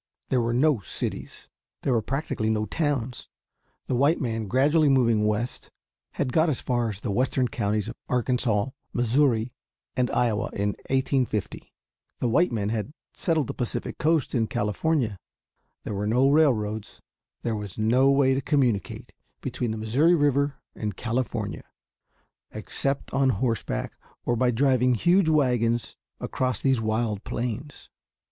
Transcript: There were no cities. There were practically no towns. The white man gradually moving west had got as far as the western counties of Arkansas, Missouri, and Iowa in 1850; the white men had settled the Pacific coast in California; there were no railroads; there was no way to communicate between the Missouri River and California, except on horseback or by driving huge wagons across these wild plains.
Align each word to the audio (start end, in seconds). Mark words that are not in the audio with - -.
There 0.29 0.41
were 0.41 0.51
no 0.51 0.79
cities. 0.79 1.47
There 1.83 1.93
were 1.93 2.01
practically 2.01 2.49
no 2.49 2.65
towns. 2.65 3.29
The 3.85 3.93
white 3.93 4.19
man 4.19 4.47
gradually 4.47 4.89
moving 4.89 5.27
west 5.27 5.69
had 6.13 6.33
got 6.33 6.49
as 6.49 6.59
far 6.59 6.89
as 6.89 7.01
the 7.01 7.11
western 7.11 7.47
counties 7.47 7.87
of 7.87 7.93
Arkansas, 8.09 8.69
Missouri, 8.93 9.53
and 9.95 10.09
Iowa 10.09 10.49
in 10.53 10.69
1850; 10.89 11.71
the 12.17 12.27
white 12.27 12.51
men 12.51 12.69
had 12.69 12.93
settled 13.13 13.45
the 13.45 13.53
Pacific 13.53 13.99
coast 13.99 14.33
in 14.33 14.47
California; 14.47 15.19
there 15.83 15.93
were 15.93 16.07
no 16.07 16.31
railroads; 16.31 16.99
there 17.43 17.55
was 17.55 17.77
no 17.77 18.09
way 18.09 18.33
to 18.33 18.41
communicate 18.41 19.11
between 19.39 19.69
the 19.69 19.77
Missouri 19.77 20.15
River 20.15 20.55
and 20.73 20.97
California, 20.97 21.61
except 22.49 23.13
on 23.13 23.29
horseback 23.29 23.95
or 24.25 24.35
by 24.35 24.49
driving 24.49 24.95
huge 24.95 25.29
wagons 25.29 25.95
across 26.19 26.59
these 26.59 26.81
wild 26.81 27.23
plains. 27.23 27.89